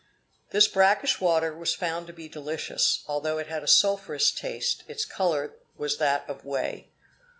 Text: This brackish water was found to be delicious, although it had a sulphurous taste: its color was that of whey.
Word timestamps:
This 0.49 0.67
brackish 0.67 1.21
water 1.21 1.53
was 1.55 1.75
found 1.75 2.07
to 2.07 2.11
be 2.13 2.27
delicious, 2.27 3.03
although 3.05 3.37
it 3.37 3.45
had 3.45 3.61
a 3.61 3.67
sulphurous 3.67 4.31
taste: 4.31 4.83
its 4.87 5.05
color 5.05 5.53
was 5.77 5.97
that 5.97 6.27
of 6.27 6.43
whey. 6.43 6.89